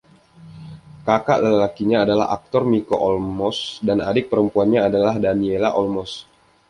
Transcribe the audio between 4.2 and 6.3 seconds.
perempuannya adalah Daniela Olmos.